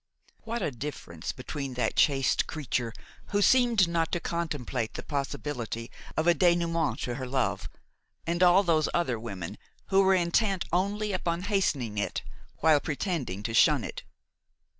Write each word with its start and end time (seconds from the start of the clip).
What 0.45 0.63
a 0.63 0.71
difference 0.71 1.31
between 1.31 1.75
that 1.75 1.95
chaste 1.95 2.47
creature 2.47 2.91
who 3.27 3.39
seemed 3.43 3.87
not 3.87 4.11
to 4.13 4.19
contemplate 4.19 4.95
the 4.95 5.03
possibility 5.03 5.91
of 6.17 6.25
a 6.25 6.33
dénoûment 6.33 6.97
to 7.01 7.13
her 7.13 7.27
love 7.27 7.69
and 8.25 8.41
all 8.41 8.63
those 8.63 8.89
other 8.95 9.19
women 9.19 9.59
who 9.89 10.01
were 10.01 10.15
intent 10.15 10.65
only 10.73 11.13
upon 11.13 11.43
hastening 11.43 11.99
it 11.99 12.23
while 12.61 12.79
pretending 12.79 13.43
to 13.43 13.53
shun 13.53 13.83
it! 13.83 14.01